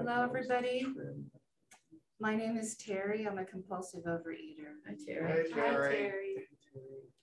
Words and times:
Hello, 0.00 0.24
everybody. 0.24 0.86
My 2.20 2.34
name 2.34 2.56
is 2.56 2.74
Terry. 2.74 3.26
I'm 3.26 3.36
a 3.36 3.44
compulsive 3.44 4.04
overeater. 4.04 4.72
Hi, 4.86 4.94
Terry. 5.06 5.50
Hi, 5.52 5.60
Terry. 5.60 6.36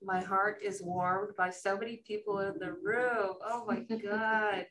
My 0.04 0.22
heart 0.22 0.60
is 0.62 0.84
warmed 0.84 1.36
by 1.36 1.50
so 1.50 1.76
many 1.76 2.04
people 2.06 2.38
in 2.42 2.54
the 2.60 2.74
room. 2.74 3.34
Oh 3.44 3.66
my 3.68 3.80
God. 4.04 4.68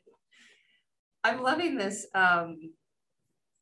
I'm 1.25 1.43
loving 1.43 1.75
this. 1.75 2.07
Um, 2.15 2.71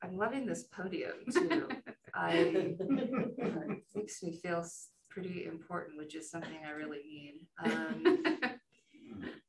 I'm 0.03 0.15
loving 0.15 0.45
this 0.45 0.65
podium 0.65 1.25
too. 1.33 1.67
I 2.13 2.75
it 2.77 3.81
makes 3.95 4.21
me 4.21 4.39
feel 4.43 4.63
pretty 5.09 5.45
important, 5.45 5.97
which 5.97 6.13
is 6.13 6.29
something 6.29 6.59
I 6.63 6.69
really 6.69 7.01
need. 7.03 7.47
Um, 7.63 8.23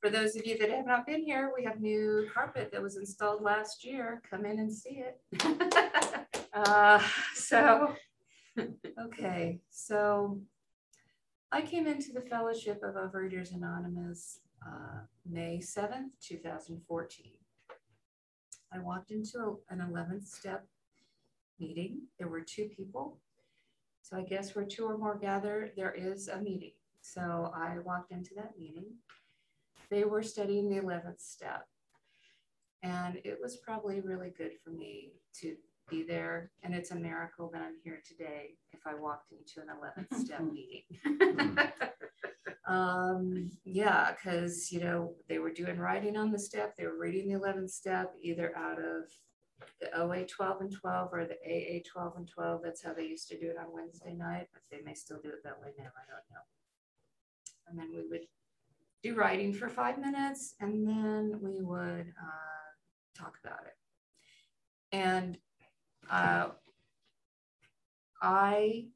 for 0.00 0.10
those 0.10 0.36
of 0.36 0.46
you 0.46 0.56
that 0.58 0.70
have 0.70 0.86
not 0.86 1.06
been 1.06 1.22
here, 1.22 1.52
we 1.56 1.64
have 1.64 1.80
new 1.80 2.28
carpet 2.32 2.70
that 2.72 2.82
was 2.82 2.96
installed 2.96 3.42
last 3.42 3.84
year. 3.84 4.22
Come 4.30 4.44
in 4.44 4.58
and 4.58 4.72
see 4.72 5.02
it. 5.02 5.20
Uh, 6.54 7.02
so, 7.34 7.94
okay, 8.98 9.60
so 9.68 10.40
I 11.52 11.60
came 11.60 11.86
into 11.86 12.12
the 12.12 12.22
Fellowship 12.22 12.80
of 12.82 12.94
Overeaters 12.94 13.54
Anonymous 13.54 14.40
uh, 14.66 15.00
May 15.30 15.58
7th, 15.58 16.08
2014. 16.26 17.32
I 18.72 18.78
walked 18.78 19.10
into 19.10 19.38
a- 19.38 19.72
an 19.74 19.80
11th 19.80 20.26
step 20.26 20.66
meeting. 21.60 22.00
There 22.18 22.28
were 22.28 22.40
two 22.40 22.70
people. 22.74 23.18
So 24.00 24.16
I 24.16 24.22
guess 24.22 24.54
where 24.54 24.64
two 24.64 24.86
or 24.86 24.96
more 24.96 25.18
gather, 25.18 25.72
there 25.76 25.92
is 25.92 26.28
a 26.28 26.40
meeting. 26.40 26.72
So 27.02 27.52
I 27.54 27.78
walked 27.84 28.12
into 28.12 28.30
that 28.36 28.58
meeting. 28.58 28.86
They 29.90 30.04
were 30.04 30.22
studying 30.22 30.68
the 30.68 30.80
11th 30.80 31.20
step. 31.20 31.66
And 32.82 33.16
it 33.24 33.38
was 33.40 33.56
probably 33.56 34.00
really 34.00 34.32
good 34.36 34.52
for 34.62 34.70
me 34.70 35.12
to 35.40 35.56
be 35.88 36.02
there. 36.02 36.50
And 36.62 36.74
it's 36.74 36.90
a 36.90 36.96
miracle 36.96 37.50
that 37.52 37.62
I'm 37.62 37.76
here 37.82 38.02
today 38.06 38.56
if 38.72 38.80
I 38.86 38.94
walked 38.94 39.32
into 39.32 39.60
an 39.60 39.74
11th 39.76 40.20
step 40.24 40.42
meeting. 40.42 40.84
um, 42.68 43.50
yeah, 43.64 44.12
because, 44.12 44.70
you 44.70 44.80
know, 44.80 45.14
they 45.28 45.38
were 45.38 45.52
doing 45.52 45.78
writing 45.78 46.16
on 46.16 46.30
the 46.30 46.38
step, 46.38 46.76
they 46.76 46.86
were 46.86 46.98
reading 46.98 47.32
the 47.32 47.38
11th 47.38 47.70
step 47.70 48.14
either 48.22 48.56
out 48.56 48.78
of 48.78 49.04
the 49.80 49.94
OA 49.98 50.24
12 50.26 50.60
and 50.60 50.72
12 50.72 51.08
or 51.12 51.24
the 51.24 51.36
AA 51.46 51.80
12 51.90 52.16
and 52.16 52.28
12. 52.28 52.60
That's 52.62 52.82
how 52.82 52.92
they 52.92 53.06
used 53.06 53.28
to 53.28 53.38
do 53.38 53.48
it 53.48 53.56
on 53.58 53.72
Wednesday 53.72 54.12
night, 54.12 54.48
but 54.52 54.62
they 54.70 54.82
may 54.84 54.94
still 54.94 55.18
do 55.22 55.30
it 55.30 55.42
that 55.44 55.60
way 55.60 55.70
now. 55.78 55.84
I 55.84 56.04
don't 56.08 56.28
know. 56.30 56.44
And 57.68 57.78
then 57.78 57.90
we 57.94 58.08
would 58.08 58.26
do 59.06 59.14
writing 59.14 59.52
for 59.52 59.68
five 59.68 59.98
minutes 59.98 60.54
and 60.60 60.86
then 60.86 61.38
we 61.40 61.60
would 61.62 62.12
uh, 62.20 63.18
talk 63.18 63.34
about 63.44 63.60
it. 63.66 64.96
And 64.96 65.38
uh, 66.10 66.48
I 68.20 68.86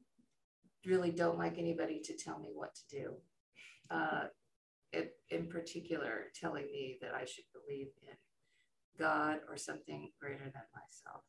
really 0.85 1.11
don't 1.11 1.37
like 1.37 1.57
anybody 1.57 2.01
to 2.03 2.17
tell 2.17 2.39
me 2.39 2.49
what 2.53 2.75
to 2.75 2.81
do. 2.89 3.13
Uh, 3.89 4.23
it, 4.93 5.13
in 5.29 5.47
particular, 5.47 6.25
telling 6.39 6.65
me 6.65 6.97
that 7.01 7.13
I 7.13 7.25
should 7.25 7.45
believe 7.53 7.87
in 8.01 8.15
God 8.99 9.39
or 9.49 9.55
something 9.57 10.11
greater 10.19 10.43
than 10.43 10.63
myself. 10.75 11.23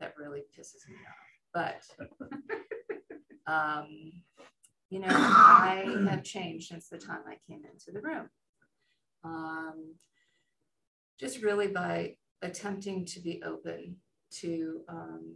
That 0.00 0.14
really 0.18 0.42
pisses 0.58 0.88
me 0.88 0.96
off. 1.08 1.80
But, 3.46 3.46
um, 3.52 4.12
you 4.90 5.00
know, 5.00 5.08
I 5.10 5.84
have 6.08 6.22
changed 6.22 6.68
since 6.68 6.88
the 6.88 6.98
time 6.98 7.20
I 7.26 7.36
came 7.48 7.62
into 7.64 7.92
the 7.92 8.00
room. 8.00 8.28
Um, 9.24 9.94
just 11.18 11.42
really 11.42 11.68
by 11.68 12.16
attempting 12.42 13.04
to 13.06 13.20
be 13.20 13.42
open 13.44 13.96
to 14.40 14.80
um, 14.88 15.34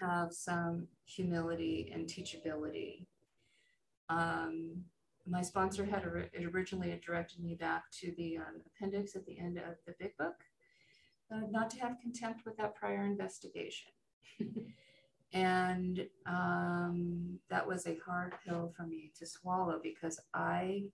have 0.00 0.32
some 0.32 0.88
humility 1.04 1.90
and 1.94 2.06
teachability. 2.06 3.06
Um, 4.08 4.84
my 5.26 5.42
sponsor 5.42 5.84
had 5.84 6.04
ori- 6.04 6.30
originally 6.52 6.98
directed 7.04 7.42
me 7.42 7.54
back 7.54 7.84
to 8.00 8.12
the 8.16 8.38
um, 8.38 8.62
appendix 8.66 9.14
at 9.16 9.26
the 9.26 9.38
end 9.38 9.58
of 9.58 9.76
the 9.86 9.94
big 9.98 10.16
book, 10.16 10.36
uh, 11.32 11.42
not 11.50 11.70
to 11.70 11.80
have 11.80 12.00
contempt 12.00 12.44
without 12.44 12.74
prior 12.74 13.04
investigation. 13.04 13.92
and 15.32 16.06
um, 16.26 17.38
that 17.50 17.66
was 17.66 17.86
a 17.86 17.98
hard 18.06 18.34
pill 18.46 18.72
for 18.76 18.84
me 18.84 19.12
to 19.18 19.26
swallow 19.26 19.80
because 19.82 20.20
I, 20.34 20.84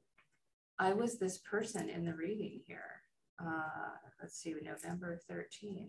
I 0.78 0.92
was 0.92 1.18
this 1.18 1.38
person 1.38 1.88
in 1.88 2.04
the 2.04 2.14
reading 2.14 2.60
here. 2.66 3.02
Uh, 3.40 3.96
let's 4.20 4.38
see, 4.40 4.54
November 4.62 5.20
13. 5.28 5.88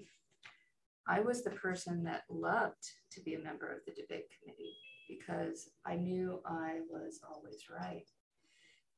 I 1.07 1.19
was 1.19 1.43
the 1.43 1.51
person 1.51 2.03
that 2.05 2.23
loved 2.29 2.91
to 3.11 3.21
be 3.21 3.35
a 3.35 3.39
member 3.39 3.71
of 3.71 3.79
the 3.85 3.91
debate 3.91 4.27
committee 4.39 4.75
because 5.07 5.69
I 5.85 5.95
knew 5.95 6.39
I 6.45 6.79
was 6.89 7.19
always 7.27 7.65
right. 7.69 8.07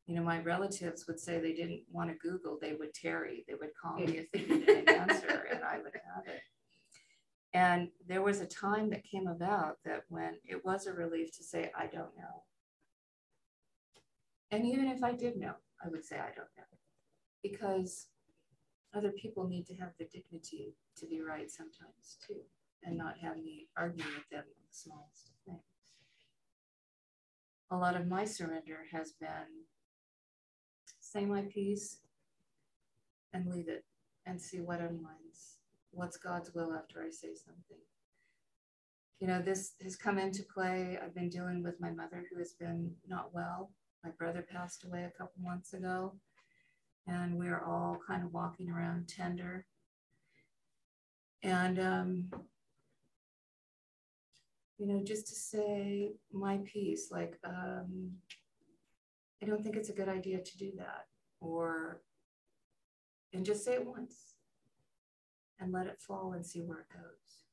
You 0.06 0.16
know, 0.16 0.24
my 0.24 0.40
relatives 0.42 1.08
would 1.08 1.20
say 1.20 1.40
they 1.40 1.54
didn't 1.54 1.82
want 1.92 2.12
to 2.12 2.16
Google, 2.16 2.60
they 2.62 2.74
would 2.74 2.94
Terry, 2.94 3.44
they 3.48 3.56
would 3.56 3.72
call 3.82 3.96
me 3.96 4.20
if 4.20 4.32
they 4.32 4.42
needed 4.42 4.88
an 4.88 5.10
answer, 5.10 5.48
and 5.52 5.64
I 5.64 5.78
would 5.78 5.94
have 5.96 6.28
it. 6.28 6.42
And 7.56 7.88
there 8.06 8.22
was 8.22 8.42
a 8.42 8.46
time 8.46 8.90
that 8.90 9.06
came 9.06 9.28
about 9.28 9.78
that 9.86 10.04
when 10.10 10.34
it 10.44 10.66
was 10.66 10.88
a 10.88 10.94
relief 10.94 11.34
to 11.38 11.44
say, 11.44 11.72
I 11.74 11.84
don't 11.84 12.18
know. 12.18 12.44
And 14.52 14.66
even 14.66 14.90
if 14.90 15.02
I 15.02 15.14
did 15.14 15.38
know, 15.38 15.54
I 15.82 15.88
would 15.88 16.04
say, 16.04 16.18
I 16.18 16.36
don't 16.36 16.52
know. 16.58 16.66
Because 17.42 18.08
other 18.94 19.14
people 19.14 19.48
need 19.48 19.66
to 19.68 19.76
have 19.76 19.92
the 19.98 20.04
dignity 20.04 20.76
to 20.98 21.06
be 21.06 21.22
right 21.22 21.50
sometimes 21.50 22.18
too, 22.28 22.42
and 22.84 22.98
not 22.98 23.20
have 23.20 23.38
me 23.38 23.70
argue 23.78 24.04
with 24.04 24.28
them 24.30 24.44
on 24.44 24.66
the 24.68 24.76
smallest 24.76 25.30
of 25.30 25.54
things. 25.54 25.64
A 27.72 27.78
lot 27.78 27.96
of 27.96 28.06
my 28.06 28.26
surrender 28.26 28.80
has 28.92 29.14
been 29.14 29.64
say 31.00 31.26
my 31.26 31.44
piece 31.44 32.00
and 33.32 33.50
leave 33.50 33.70
it 33.70 33.86
and 34.26 34.42
see 34.42 34.60
what 34.60 34.82
unwinds. 34.82 35.56
What's 35.96 36.18
God's 36.18 36.54
will 36.54 36.74
after 36.74 37.02
I 37.02 37.10
say 37.10 37.30
something? 37.34 37.78
You 39.22 39.28
know, 39.28 39.42
this 39.42 39.76
has 39.82 39.96
come 39.96 40.18
into 40.18 40.44
play. 40.44 41.00
I've 41.02 41.16
been 41.16 41.30
dealing 41.30 41.64
with 41.64 41.80
my 41.80 41.90
mother 41.90 42.26
who 42.30 42.38
has 42.40 42.52
been 42.52 42.92
not 43.08 43.34
well. 43.34 43.72
My 44.04 44.10
brother 44.10 44.46
passed 44.52 44.84
away 44.84 45.06
a 45.06 45.18
couple 45.18 45.42
months 45.42 45.74
ago 45.74 46.14
and 47.08 47.40
we 47.40 47.48
are 47.48 47.64
all 47.64 47.98
kind 48.06 48.26
of 48.26 48.34
walking 48.34 48.70
around 48.70 49.08
tender. 49.08 49.66
And, 51.42 51.80
um, 51.80 52.26
you 54.78 54.88
know, 54.88 55.02
just 55.02 55.28
to 55.28 55.36
say 55.36 56.12
my 56.34 56.60
piece, 56.66 57.10
like, 57.10 57.40
um, 57.46 58.12
I 59.42 59.46
don't 59.46 59.64
think 59.64 59.78
it's 59.78 59.90
a 59.90 59.94
good 59.94 60.10
idea 60.10 60.40
to 60.42 60.58
do 60.58 60.72
that, 60.78 61.06
or, 61.40 62.02
and 63.32 63.46
just 63.46 63.64
say 63.64 63.76
it 63.76 63.86
once 63.86 64.35
and 65.66 65.74
let 65.74 65.88
it 65.88 66.00
fall 66.00 66.34
and 66.34 66.46
see 66.46 66.62
where 66.62 66.80
it 66.80 66.94
goes. 66.94 67.44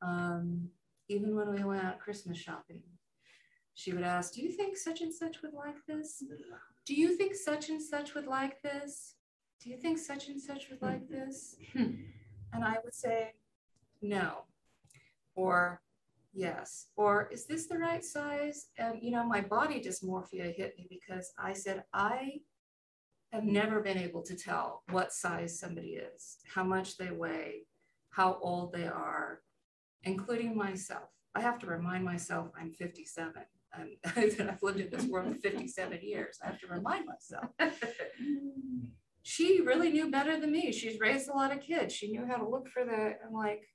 Um, 0.00 0.68
even 1.08 1.34
when 1.34 1.52
we 1.52 1.64
went 1.64 1.84
out 1.84 1.98
Christmas 1.98 2.38
shopping, 2.38 2.82
she 3.74 3.92
would 3.92 4.04
ask, 4.04 4.32
Do 4.32 4.42
you 4.42 4.52
think 4.52 4.76
such 4.76 5.00
and 5.00 5.12
such 5.12 5.42
would 5.42 5.52
like 5.52 5.84
this? 5.86 6.22
Do 6.86 6.94
you 6.94 7.16
think 7.16 7.34
such 7.34 7.68
and 7.68 7.82
such 7.82 8.14
would 8.14 8.26
like 8.26 8.62
this? 8.62 9.16
Do 9.60 9.70
you 9.70 9.76
think 9.76 9.98
such 9.98 10.28
and 10.28 10.40
such 10.40 10.70
would 10.70 10.80
like 10.80 11.08
this? 11.08 11.56
And 12.50 12.64
I 12.64 12.76
would 12.82 12.94
say, 12.94 13.34
No, 14.00 14.44
or 15.34 15.82
yes, 16.32 16.86
or 16.96 17.28
is 17.30 17.44
this 17.44 17.66
the 17.66 17.76
right 17.76 18.02
size? 18.02 18.68
And, 18.78 19.02
you 19.02 19.10
know, 19.10 19.22
my 19.22 19.42
body 19.42 19.82
dysmorphia 19.82 20.54
hit 20.54 20.74
me 20.78 20.86
because 20.88 21.34
I 21.38 21.52
said, 21.52 21.84
I 21.92 22.40
have 23.32 23.44
never 23.44 23.80
been 23.80 23.98
able 23.98 24.22
to 24.22 24.36
tell 24.36 24.82
what 24.90 25.12
size 25.12 25.58
somebody 25.58 25.98
is, 26.14 26.38
how 26.54 26.64
much 26.64 26.96
they 26.96 27.10
weigh, 27.10 27.66
how 28.10 28.38
old 28.40 28.72
they 28.72 28.86
are, 28.86 29.40
including 30.04 30.56
myself. 30.56 31.10
I 31.34 31.40
have 31.42 31.58
to 31.60 31.66
remind 31.66 32.04
myself 32.04 32.48
I'm 32.58 32.72
57 32.72 33.32
and 33.74 33.90
I've 34.48 34.62
lived 34.62 34.80
in 34.80 34.90
this 34.90 35.06
world 35.06 35.36
57 35.42 35.98
years. 36.02 36.38
I 36.42 36.46
have 36.46 36.60
to 36.60 36.66
remind 36.66 37.06
myself. 37.06 37.50
she 39.22 39.60
really 39.60 39.90
knew 39.90 40.10
better 40.10 40.40
than 40.40 40.50
me. 40.50 40.72
She's 40.72 40.98
raised 40.98 41.28
a 41.28 41.34
lot 41.34 41.52
of 41.52 41.60
kids. 41.60 41.94
She 41.94 42.10
knew 42.10 42.26
how 42.26 42.36
to 42.36 42.48
look 42.48 42.68
for 42.68 42.84
the, 42.84 43.14
I'm 43.26 43.34
like, 43.34 43.68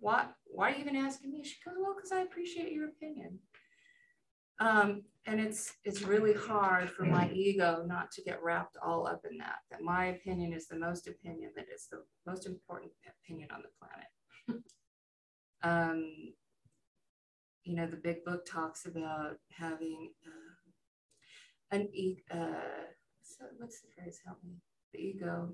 why, 0.00 0.26
why 0.46 0.70
are 0.70 0.74
you 0.74 0.80
even 0.80 0.96
asking 0.96 1.32
me? 1.32 1.44
She 1.44 1.56
goes, 1.64 1.74
well, 1.78 1.94
because 1.94 2.12
I 2.12 2.20
appreciate 2.20 2.72
your 2.72 2.88
opinion. 2.88 3.38
Um, 4.60 5.02
and 5.26 5.40
it's 5.40 5.72
it's 5.84 6.02
really 6.02 6.34
hard 6.34 6.90
for 6.90 7.04
my 7.04 7.30
ego 7.32 7.82
not 7.86 8.12
to 8.12 8.22
get 8.22 8.42
wrapped 8.42 8.76
all 8.84 9.06
up 9.06 9.22
in 9.30 9.38
that. 9.38 9.60
That 9.70 9.80
my 9.80 10.06
opinion 10.06 10.52
is 10.52 10.68
the 10.68 10.78
most 10.78 11.08
opinion 11.08 11.50
that 11.56 11.66
is 11.74 11.88
the 11.90 12.02
most 12.26 12.46
important 12.46 12.92
opinion 13.06 13.48
on 13.50 13.62
the 13.62 13.70
planet. 13.80 14.62
um, 15.62 16.34
you 17.64 17.74
know, 17.74 17.86
the 17.86 17.96
big 17.96 18.24
book 18.24 18.44
talks 18.46 18.84
about 18.84 19.36
having 19.50 20.10
uh, 20.26 21.76
an 21.76 21.88
e. 21.94 22.18
Uh, 22.30 22.92
so 23.22 23.46
what's 23.56 23.80
the 23.80 23.88
phrase? 23.96 24.20
Help 24.24 24.38
me. 24.44 24.56
the 24.92 25.00
ego. 25.00 25.48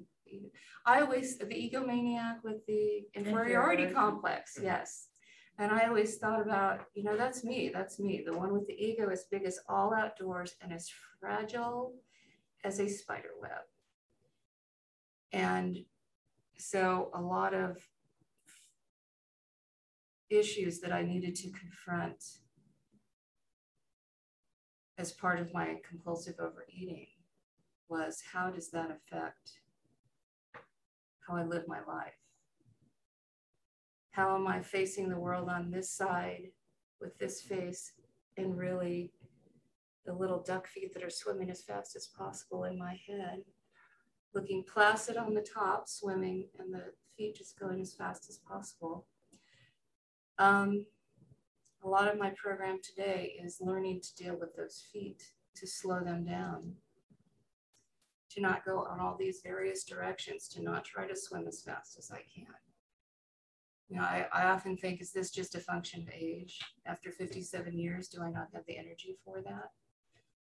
I 0.87 1.01
always, 1.01 1.39
the 1.39 1.47
egomaniac 1.47 2.43
with 2.45 2.65
the 2.67 3.03
inferiority 3.15 3.87
complex, 3.93 4.59
yes. 4.61 5.09
And 5.61 5.71
I 5.71 5.87
always 5.89 6.17
thought 6.17 6.41
about, 6.41 6.87
you 6.95 7.05
know, 7.05 7.19
that's 7.19 7.45
me, 7.45 7.71
that's 7.73 7.99
me, 7.99 8.23
the 8.25 8.33
one 8.33 8.51
with 8.51 8.67
the 8.67 8.73
ego 8.73 9.11
as 9.11 9.25
big 9.31 9.45
as 9.45 9.59
all 9.69 9.93
outdoors 9.93 10.55
and 10.63 10.73
as 10.73 10.91
fragile 11.21 11.93
as 12.65 12.81
a 12.81 12.89
spider 12.89 13.33
web. 13.39 13.61
And 15.33 15.77
so 16.57 17.11
a 17.13 17.21
lot 17.21 17.53
of 17.53 17.77
issues 20.31 20.81
that 20.81 20.93
I 20.93 21.03
needed 21.03 21.35
to 21.37 21.51
confront 21.51 22.25
as 24.97 25.13
part 25.13 25.41
of 25.41 25.53
my 25.53 25.77
compulsive 25.87 26.37
overeating 26.41 27.09
was 27.91 28.23
how 28.33 28.49
does 28.49 28.71
that 28.71 28.91
affect 28.91 29.61
how 31.29 31.37
I 31.37 31.45
live 31.45 31.65
my 31.69 31.81
life? 31.87 32.30
How 34.21 34.37
am 34.37 34.47
I 34.47 34.61
facing 34.61 35.09
the 35.09 35.19
world 35.19 35.49
on 35.49 35.71
this 35.71 35.91
side 35.91 36.51
with 37.01 37.17
this 37.17 37.41
face 37.41 37.93
and 38.37 38.55
really 38.55 39.15
the 40.05 40.13
little 40.13 40.43
duck 40.43 40.67
feet 40.67 40.93
that 40.93 41.03
are 41.03 41.09
swimming 41.09 41.49
as 41.49 41.63
fast 41.63 41.97
as 41.97 42.09
possible 42.09 42.65
in 42.65 42.79
my 42.79 43.01
head, 43.09 43.41
looking 44.35 44.63
placid 44.63 45.17
on 45.17 45.33
the 45.33 45.41
top, 45.41 45.89
swimming, 45.89 46.49
and 46.59 46.71
the 46.71 46.93
feet 47.17 47.35
just 47.35 47.59
going 47.59 47.81
as 47.81 47.95
fast 47.95 48.29
as 48.29 48.37
possible. 48.47 49.07
Um, 50.39 50.85
a 51.83 51.89
lot 51.89 52.07
of 52.07 52.19
my 52.19 52.31
program 52.37 52.79
today 52.83 53.41
is 53.43 53.57
learning 53.63 54.03
to 54.03 54.23
deal 54.23 54.37
with 54.39 54.55
those 54.55 54.85
feet, 54.93 55.23
to 55.55 55.67
slow 55.67 56.01
them 56.01 56.27
down, 56.27 56.75
to 58.33 58.43
not 58.43 58.67
go 58.67 58.81
on 58.81 59.01
all 59.01 59.17
these 59.19 59.41
various 59.43 59.83
directions, 59.83 60.47
to 60.49 60.63
not 60.63 60.85
try 60.85 61.07
to 61.07 61.17
swim 61.17 61.49
as 61.49 61.63
fast 61.63 61.97
as 61.99 62.11
I 62.11 62.21
can. 62.35 62.53
You 63.91 63.97
know, 63.97 64.03
I, 64.03 64.27
I 64.33 64.45
often 64.45 64.77
think, 64.77 65.01
is 65.01 65.13
this 65.13 65.31
just 65.31 65.57
a 65.57 65.61
function 65.61 66.03
of 66.03 66.09
age? 66.15 66.61
After 66.87 67.11
57 67.11 67.77
years, 67.77 68.07
do 68.07 68.23
I 68.23 68.31
not 68.31 68.47
have 68.55 68.63
the 68.69 68.79
energy 68.79 69.17
for 69.25 69.43
that? 69.43 69.71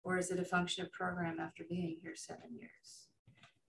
Or 0.05 0.19
is 0.19 0.31
it 0.31 0.39
a 0.39 0.45
function 0.45 0.85
of 0.85 0.93
program 0.93 1.41
after 1.41 1.65
being 1.67 1.97
here 2.03 2.13
seven 2.15 2.55
years? 2.55 3.09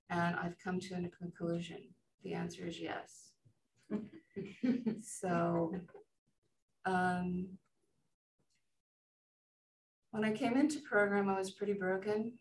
And 0.10 0.36
I've 0.36 0.58
come 0.62 0.81
to 0.81 0.96
a 0.96 1.10
conclusion. 1.18 1.78
The 2.24 2.34
answer 2.34 2.68
is 2.68 2.81
yes. 2.81 3.31
so 5.02 5.74
um, 6.86 7.48
when 10.12 10.26
I 10.26 10.34
came 10.34 10.58
into 10.58 10.81
program, 10.81 11.30
I 11.30 11.38
was 11.38 11.52
pretty 11.52 11.74
broken. 11.74 12.34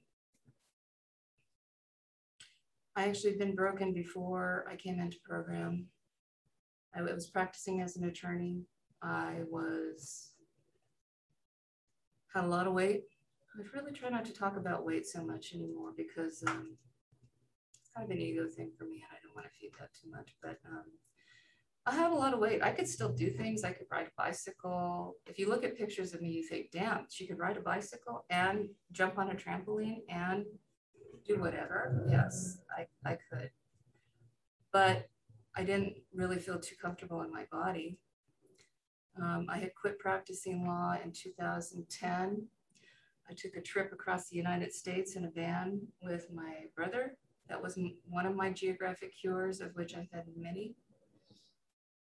I 2.96 3.04
actually 3.04 3.30
had 3.30 3.38
been 3.38 3.54
broken 3.54 3.92
before 3.92 4.66
I 4.68 4.74
came 4.74 4.98
into 4.98 5.18
program. 5.24 5.86
I 6.94 7.02
was 7.02 7.28
practicing 7.28 7.80
as 7.80 7.96
an 7.96 8.04
attorney. 8.04 8.62
I 9.02 9.40
was 9.50 10.32
had 12.34 12.44
a 12.44 12.48
lot 12.48 12.66
of 12.66 12.72
weight. 12.72 13.04
I 13.56 13.62
really 13.76 13.92
try 13.92 14.08
not 14.10 14.24
to 14.26 14.32
talk 14.32 14.56
about 14.56 14.84
weight 14.84 15.06
so 15.06 15.24
much 15.24 15.54
anymore 15.54 15.92
because 15.96 16.42
um, 16.46 16.76
it's 17.80 17.90
kind 17.94 18.04
of 18.04 18.10
an 18.10 18.22
ego 18.22 18.46
thing 18.46 18.70
for 18.76 18.84
me, 18.84 19.02
and 19.02 19.10
I 19.10 19.18
don't 19.22 19.34
want 19.34 19.46
to 19.46 19.52
feed 19.58 19.72
that 19.80 19.90
too 20.00 20.10
much. 20.10 20.34
But 20.42 20.58
um, 20.70 20.84
I 21.86 21.94
have 21.94 22.12
a 22.12 22.14
lot 22.14 22.34
of 22.34 22.40
weight. 22.40 22.62
I 22.62 22.70
could 22.70 22.86
still 22.86 23.12
do 23.12 23.30
things. 23.30 23.64
I 23.64 23.72
could 23.72 23.86
ride 23.90 24.06
a 24.06 24.22
bicycle. 24.22 25.16
If 25.26 25.38
you 25.38 25.48
look 25.48 25.64
at 25.64 25.76
pictures 25.76 26.12
of 26.12 26.20
me, 26.20 26.30
you 26.30 26.46
think, 26.46 26.70
damn, 26.70 27.06
she 27.08 27.26
could 27.26 27.38
ride 27.38 27.56
a 27.56 27.60
bicycle 27.60 28.24
and 28.30 28.68
jump 28.92 29.18
on 29.18 29.30
a 29.30 29.34
trampoline 29.34 30.02
and 30.08 30.44
do 31.26 31.40
whatever. 31.40 32.06
Yes, 32.10 32.58
I, 32.76 32.86
I 33.08 33.18
could. 33.30 33.50
But 34.72 35.08
I 35.58 35.64
didn't 35.64 35.96
really 36.14 36.38
feel 36.38 36.60
too 36.60 36.76
comfortable 36.80 37.22
in 37.22 37.32
my 37.32 37.44
body. 37.50 37.98
Um, 39.20 39.46
I 39.50 39.58
had 39.58 39.74
quit 39.74 39.98
practicing 39.98 40.64
law 40.64 40.96
in 41.02 41.10
2010. 41.12 42.46
I 43.28 43.34
took 43.34 43.56
a 43.56 43.60
trip 43.60 43.92
across 43.92 44.28
the 44.28 44.36
United 44.36 44.72
States 44.72 45.16
in 45.16 45.24
a 45.24 45.30
van 45.30 45.80
with 46.00 46.28
my 46.32 46.66
brother. 46.76 47.16
That 47.48 47.60
was 47.60 47.78
one 48.08 48.24
of 48.24 48.36
my 48.36 48.50
geographic 48.50 49.12
cures, 49.20 49.60
of 49.60 49.74
which 49.74 49.96
I've 49.96 50.10
had 50.12 50.26
many 50.36 50.76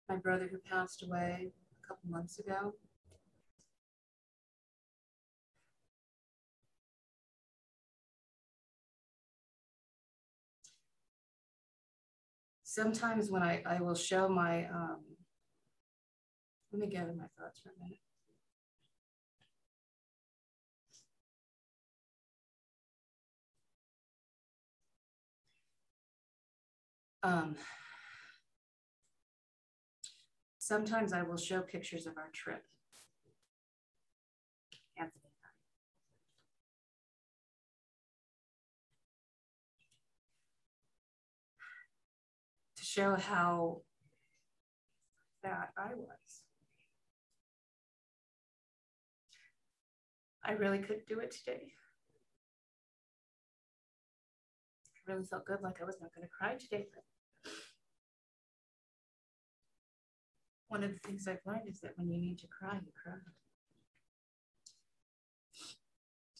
my 0.09 0.15
brother 0.15 0.47
who 0.51 0.57
passed 0.57 1.03
away 1.03 1.51
a 1.83 1.87
couple 1.87 2.09
months 2.09 2.39
ago. 2.39 2.73
Sometimes 12.75 13.31
when 13.31 13.41
I, 13.41 13.63
I 13.65 13.81
will 13.81 13.95
show 13.95 14.27
my, 14.27 14.65
um, 14.65 14.99
let 16.73 16.81
me 16.81 16.87
gather 16.87 17.13
my 17.13 17.23
thoughts 17.39 17.61
for 17.61 17.69
a 17.69 17.81
minute. 17.81 17.99
Um, 27.23 27.55
Sometimes 30.59 31.13
I 31.13 31.21
will 31.21 31.37
show 31.37 31.61
pictures 31.61 32.07
of 32.07 32.17
our 32.17 32.29
trip. 32.33 32.63
Anthony 34.97 35.21
To 42.77 42.83
show 42.95 43.15
how 43.15 43.81
fat 45.41 45.71
I 45.77 45.93
was. 45.95 46.43
I 50.43 50.53
really 50.53 50.79
couldn't 50.79 51.07
do 51.07 51.19
it 51.19 51.31
today. 51.31 51.73
I 55.07 55.11
really 55.11 55.25
felt 55.25 55.45
good, 55.45 55.57
like 55.61 55.81
I 55.81 55.85
was 55.85 55.97
not 55.99 56.13
going 56.15 56.25
to 56.25 56.31
cry 56.31 56.55
today, 56.55 56.85
but 56.93 57.03
one 60.69 60.83
of 60.83 60.91
the 60.91 60.99
things 61.05 61.27
I've 61.27 61.39
learned 61.45 61.67
is 61.67 61.81
that 61.81 61.97
when 61.97 62.09
you 62.09 62.19
need 62.19 62.39
to 62.39 62.47
cry, 62.47 62.75
you 62.75 62.91
cry. 63.03 63.13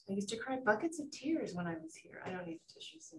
I 0.09 0.13
used 0.13 0.29
to 0.29 0.37
cry 0.37 0.57
buckets 0.63 0.99
of 0.99 1.11
tears 1.11 1.53
when 1.53 1.67
I 1.67 1.73
was 1.73 1.95
here. 1.95 2.21
I 2.25 2.29
don't 2.29 2.45
need 2.45 2.59
a 2.61 2.73
tissue, 2.73 2.99
so 2.99 3.17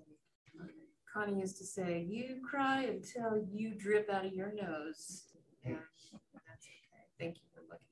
Connie 1.17 1.41
used 1.41 1.57
to 1.57 1.65
say, 1.65 2.03
"You 2.03 2.43
cry 2.47 2.83
until 2.83 3.43
you 3.51 3.75
drip 3.75 4.11
out 4.11 4.27
of 4.27 4.35
your 4.35 4.53
nose." 4.53 5.25
And 5.65 5.77
that's 5.77 6.67
okay. 6.67 7.07
Thank 7.19 7.37
you 7.37 7.49
for 7.55 7.63
looking. 7.63 7.87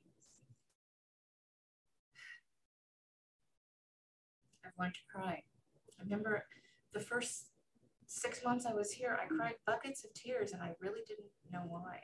I've 4.64 4.72
learned 4.78 4.94
to 4.94 5.00
cry. 5.10 5.42
I 5.98 6.02
remember 6.02 6.46
the 6.92 7.00
first 7.00 7.46
six 8.06 8.44
months 8.44 8.66
I 8.66 8.74
was 8.74 8.92
here, 8.92 9.18
I 9.20 9.26
cried 9.26 9.56
buckets 9.66 10.04
of 10.04 10.12
tears, 10.12 10.52
and 10.52 10.62
I 10.62 10.74
really 10.80 11.00
didn't 11.06 11.30
know 11.50 11.62
why. 11.66 12.00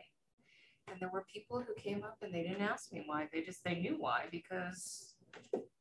And 0.89 0.99
there 1.01 1.11
were 1.13 1.27
people 1.31 1.61
who 1.61 1.75
came 1.75 2.03
up 2.03 2.17
and 2.23 2.33
they 2.33 2.43
didn't 2.43 2.63
ask 2.63 2.93
me 2.93 3.03
why. 3.07 3.29
They 3.31 3.43
just, 3.43 3.63
they 3.63 3.75
knew 3.75 3.97
why 3.99 4.27
because 4.33 5.15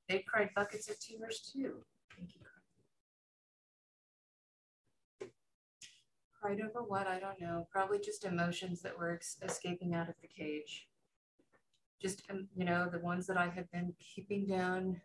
they 0.09 0.19
cried 0.27 0.49
buckets 0.53 0.89
of 0.89 0.99
tears 0.99 1.49
too. 1.53 1.85
Thank 2.15 2.35
you. 2.35 2.48
Cried 6.41 6.61
over 6.61 6.83
what? 6.83 7.07
I 7.07 7.19
don't 7.19 7.41
know. 7.41 7.67
Probably 7.71 7.99
just 7.99 8.25
emotions 8.25 8.81
that 8.81 8.97
were 8.97 9.19
escaping 9.41 9.93
out 9.93 10.09
of 10.09 10.15
the 10.21 10.27
cage. 10.27 10.87
Just, 12.01 12.23
um, 12.29 12.47
you 12.55 12.63
know, 12.63 12.89
the 12.89 12.99
ones 12.99 13.27
that 13.27 13.37
I 13.37 13.49
had 13.49 13.69
been 13.71 13.93
keeping 13.99 14.47
down, 14.47 15.01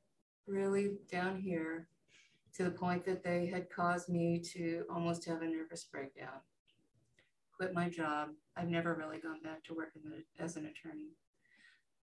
really 0.46 0.92
down 1.10 1.40
here 1.40 1.88
to 2.56 2.62
the 2.62 2.70
point 2.70 3.04
that 3.06 3.24
they 3.24 3.46
had 3.46 3.68
caused 3.68 4.08
me 4.08 4.40
to 4.54 4.84
almost 4.88 5.24
have 5.24 5.42
a 5.42 5.46
nervous 5.46 5.84
breakdown 5.84 6.40
quit 7.56 7.74
my 7.74 7.88
job. 7.88 8.30
I've 8.56 8.68
never 8.68 8.94
really 8.94 9.18
gone 9.18 9.40
back 9.42 9.64
to 9.64 9.74
work 9.74 9.92
as 10.38 10.56
an 10.56 10.66
attorney. 10.66 11.12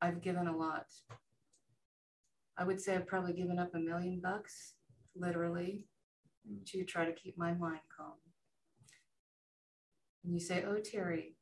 I've 0.01 0.21
given 0.21 0.47
a 0.47 0.57
lot. 0.57 0.87
I 2.59 2.65
would 2.65 2.81
say 2.81 2.95
I've 2.95 3.07
probably 3.07 3.33
given 3.33 3.59
up 3.59 3.75
a 3.75 3.79
million 3.79 4.21
bucks, 4.21 4.75
literally, 5.15 5.85
to 6.67 6.85
try 6.85 7.05
to 7.05 7.13
keep 7.13 7.37
my 7.37 7.53
mind 7.53 7.81
calm. 7.97 8.15
And 10.27 10.35
you 10.35 10.41
say, 10.41 10.65
oh, 10.67 10.79
Terry, 10.79 11.37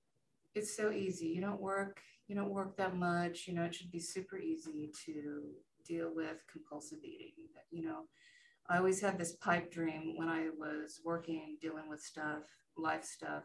it's 0.55 0.77
so 0.77 0.93
easy. 0.93 1.27
You 1.27 1.41
don't 1.41 1.61
work, 1.61 2.01
you 2.29 2.37
don't 2.37 2.51
work 2.51 2.77
that 2.77 2.97
much. 2.97 3.47
You 3.49 3.55
know, 3.55 3.65
it 3.65 3.75
should 3.75 3.91
be 3.91 3.99
super 3.99 4.39
easy 4.39 4.93
to 5.07 5.43
deal 5.87 6.13
with 6.15 6.45
compulsive 6.53 6.99
eating. 7.03 7.33
You 7.71 7.87
know, 7.87 8.01
I 8.69 8.79
always 8.79 9.01
had 9.01 9.19
this 9.19 9.33
pipe 9.33 9.73
dream 9.73 10.15
when 10.17 10.29
I 10.29 10.51
was 10.57 11.01
working, 11.05 11.57
dealing 11.61 11.89
with 11.89 12.01
stuff, 12.01 12.43
life 12.77 13.05
stuff, 13.05 13.43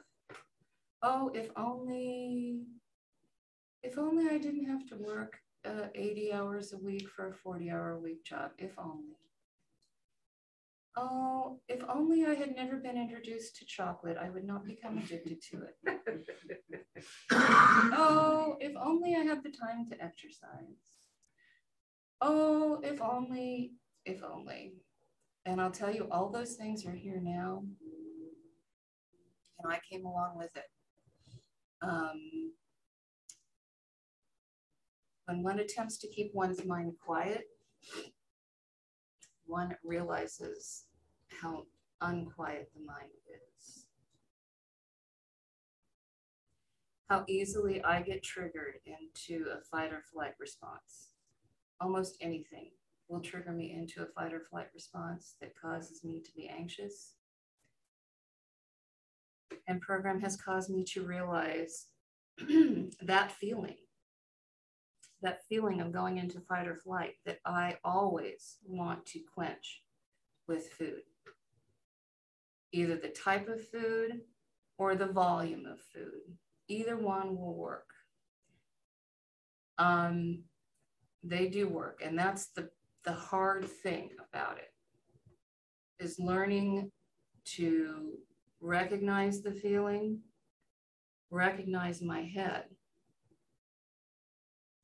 oh, 1.02 1.32
if 1.34 1.50
only, 1.56 2.62
if 3.84 3.98
only 3.98 4.30
I 4.30 4.38
didn't 4.38 4.66
have 4.66 4.86
to 4.88 4.96
work 4.96 5.38
uh, 5.66 5.88
80 5.96 6.34
hours 6.34 6.74
a 6.74 6.78
week 6.78 7.08
for 7.10 7.30
a 7.30 7.34
40 7.34 7.70
hour 7.72 7.92
a 7.92 8.00
week 8.00 8.24
job, 8.24 8.52
if 8.58 8.72
only. 8.78 9.16
Oh, 11.02 11.60
if 11.70 11.82
only 11.88 12.26
I 12.26 12.34
had 12.34 12.58
never 12.58 12.76
been 12.76 12.98
introduced 12.98 13.56
to 13.58 13.66
chocolate, 13.66 14.18
I 14.22 14.30
would 14.30 14.44
not 14.44 14.66
become 14.66 14.98
addicted 14.98 15.42
to 15.52 15.62
it. 15.64 16.82
oh, 17.32 18.58
if 18.60 18.74
only 18.76 19.16
I 19.16 19.20
had 19.20 19.42
the 19.42 19.50
time 19.50 19.88
to 19.90 20.04
exercise. 20.04 21.08
Oh, 22.20 22.82
if 22.84 23.02
only, 23.02 23.76
if 24.04 24.22
only. 24.24 24.74
And 25.46 25.62
I'll 25.62 25.72
tell 25.72 25.94
you, 25.94 26.10
all 26.12 26.30
those 26.30 26.56
things 26.56 26.86
are 26.86 26.96
here 26.96 27.22
now. 27.24 27.64
And 29.64 29.72
I 29.72 29.80
came 29.90 30.06
along 30.06 30.38
with 30.38 30.52
it. 30.58 30.66
Um, 31.82 32.52
when 35.28 35.44
one 35.44 35.60
attempts 35.60 35.98
to 36.00 36.10
keep 36.10 36.32
one's 36.34 36.66
mind 36.66 36.96
quiet, 37.06 37.46
one 39.46 39.78
realizes 39.84 40.88
how 41.42 41.66
unquiet 42.02 42.72
the 42.74 42.86
mind 42.86 43.12
is. 43.28 43.86
How 47.10 47.24
easily 47.28 47.84
I 47.84 48.02
get 48.02 48.24
triggered 48.24 48.76
into 48.86 49.48
a 49.50 49.62
fight 49.62 49.92
or 49.92 50.04
flight 50.14 50.34
response. 50.40 51.10
Almost 51.82 52.18
anything 52.22 52.72
will 53.08 53.20
trigger 53.20 53.52
me 53.52 53.74
into 53.74 54.04
a 54.04 54.06
fight 54.06 54.34
or 54.34 54.42
flight 54.42 54.68
response 54.74 55.36
that 55.42 55.60
causes 55.60 56.04
me 56.04 56.22
to 56.22 56.32
be 56.36 56.48
anxious. 56.48 57.16
And 59.68 59.82
program 59.82 60.22
has 60.22 60.38
caused 60.38 60.70
me 60.70 60.84
to 60.94 61.04
realize 61.04 61.88
that 63.02 63.32
feeling, 63.32 63.78
that 65.24 65.44
feeling 65.50 65.82
of 65.82 65.92
going 65.92 66.18
into 66.18 66.40
fight 66.42 66.68
or 66.68 66.76
flight 66.76 67.16
that 67.26 67.40
I 67.46 67.78
always 67.84 68.58
want 68.64 69.08
to 69.08 69.20
quench 69.34 69.82
with 70.48 70.70
food. 70.70 71.02
Either 72.72 72.96
the 72.96 73.10
type 73.10 73.48
of 73.48 73.68
food 73.70 74.22
or 74.78 74.96
the 74.96 75.08
volume 75.08 75.66
of 75.66 75.80
food. 75.94 76.38
Either 76.68 76.98
one 76.98 77.36
will 77.36 77.56
work. 77.56 77.90
Um, 79.78 80.44
they 81.24 81.48
do 81.48 81.68
work. 81.68 82.02
And 82.04 82.18
that's 82.18 82.48
the, 82.48 82.70
the 83.04 83.14
hard 83.14 83.66
thing 83.66 84.12
about 84.30 84.58
it 84.58 84.72
is 86.04 86.20
learning 86.20 86.92
to 87.56 88.14
recognize 88.62 89.42
the 89.42 89.52
feeling, 89.52 90.20
recognize 91.30 92.02
my 92.02 92.22
head. 92.22 92.66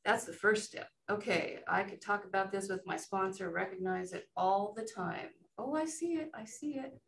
That's 0.04 0.25
the 0.25 0.34
first 0.34 0.65
step. 0.65 0.89
Okay, 1.10 1.60
I 1.68 1.84
could 1.84 2.01
talk 2.01 2.25
about 2.25 2.51
this 2.51 2.68
with 2.70 2.82
my 2.86 2.98
sponsor, 2.98 3.50
recognize 3.50 4.13
it 4.13 4.27
all 4.36 4.74
the 4.75 4.88
time. 4.96 5.30
Oh, 5.58 5.75
I 5.75 5.86
see 5.86 6.13
it, 6.13 6.30
I 6.34 6.46
see 6.46 6.75
it. 6.75 7.00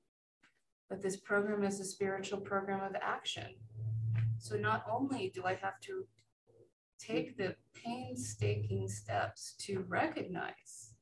But 0.89 1.01
this 1.01 1.17
program 1.17 1.63
is 1.63 1.79
a 1.79 1.86
spiritual 1.86 2.39
program 2.39 2.82
of 2.82 2.96
action. 3.01 3.56
So 4.39 4.56
not 4.56 4.86
only 4.89 5.32
do 5.34 5.44
I 5.46 5.56
have 5.56 5.79
to 5.82 6.06
take 7.00 7.38
the 7.38 7.56
painstaking 7.74 8.88
steps 8.88 9.56
to 9.60 9.86
recognize 9.88 10.94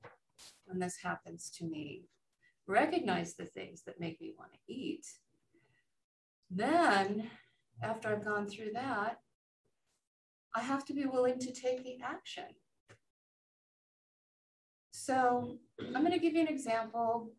when 0.65 0.80
this 0.80 0.98
happens 1.04 1.51
to 1.58 1.65
me, 1.65 2.06
recognize 2.68 3.36
the 3.36 3.46
things 3.46 3.84
that 3.84 4.00
make 4.00 4.20
me 4.20 4.34
want 4.38 4.51
to 4.54 4.74
eat. 4.74 5.06
Then, 6.50 7.30
after 7.82 8.10
I've 8.10 8.25
gone 8.25 8.48
through 8.48 8.72
that, 8.74 9.20
I 10.56 10.62
have 10.62 10.86
to 10.86 10.94
be 10.94 11.06
willing 11.06 11.39
to 11.39 11.51
take 11.51 11.84
the 11.84 11.98
action. 12.04 12.46
So, 14.92 15.58
I'm 15.80 16.01
going 16.01 16.12
to 16.12 16.20
give 16.20 16.34
you 16.34 16.42
an 16.42 16.48
example. 16.48 17.32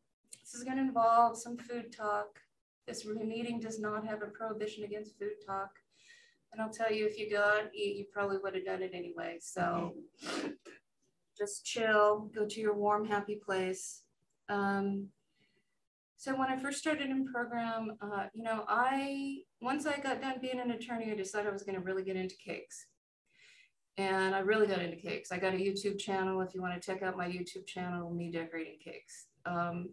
This 0.46 0.54
is 0.54 0.62
going 0.62 0.76
to 0.76 0.82
involve 0.84 1.36
some 1.36 1.56
food 1.56 1.92
talk. 1.92 2.38
This 2.86 3.04
meeting 3.04 3.58
does 3.58 3.80
not 3.80 4.06
have 4.06 4.22
a 4.22 4.26
prohibition 4.26 4.84
against 4.84 5.18
food 5.18 5.32
talk. 5.44 5.70
And 6.52 6.62
I'll 6.62 6.70
tell 6.70 6.92
you, 6.92 7.04
if 7.04 7.18
you 7.18 7.28
go 7.28 7.42
out 7.42 7.62
and 7.62 7.74
eat, 7.74 7.96
you 7.96 8.04
probably 8.12 8.36
would 8.40 8.54
have 8.54 8.64
done 8.64 8.80
it 8.80 8.92
anyway. 8.94 9.38
So 9.40 9.94
just 11.36 11.64
chill, 11.64 12.30
go 12.32 12.46
to 12.46 12.60
your 12.60 12.74
warm, 12.74 13.04
happy 13.06 13.40
place. 13.44 14.02
Um, 14.48 15.08
so 16.16 16.36
when 16.36 16.48
I 16.48 16.56
first 16.56 16.78
started 16.78 17.10
in 17.10 17.26
program, 17.26 17.96
uh, 18.00 18.26
you 18.32 18.44
know, 18.44 18.64
I 18.68 19.38
once 19.60 19.84
I 19.84 19.98
got 19.98 20.22
done 20.22 20.36
being 20.40 20.60
an 20.60 20.70
attorney, 20.70 21.10
I 21.10 21.16
decided 21.16 21.48
I 21.48 21.52
was 21.52 21.64
going 21.64 21.74
to 21.74 21.84
really 21.84 22.04
get 22.04 22.14
into 22.14 22.36
cakes. 22.36 22.86
And 23.98 24.32
I 24.32 24.40
really 24.40 24.68
got 24.68 24.80
into 24.80 24.96
cakes. 24.96 25.32
I 25.32 25.38
got 25.38 25.54
a 25.54 25.56
YouTube 25.56 25.98
channel. 25.98 26.40
If 26.40 26.54
you 26.54 26.62
want 26.62 26.80
to 26.80 26.86
check 26.86 27.02
out 27.02 27.16
my 27.16 27.26
YouTube 27.26 27.66
channel, 27.66 28.14
me 28.14 28.30
decorating 28.30 28.78
cakes. 28.82 29.26
Um, 29.44 29.88